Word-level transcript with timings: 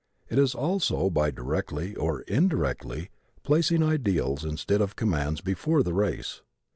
It 0.31 0.39
is 0.39 0.55
also 0.55 1.11
by 1.11 1.29
directly, 1.29 1.95
or 1.95 2.21
indirectly 2.21 3.11
placing 3.43 3.83
ideals 3.83 4.43
instead 4.43 4.81
of 4.81 4.95
commands 4.95 5.41
before 5.41 5.83
the 5.83 5.93
race. 5.93 6.41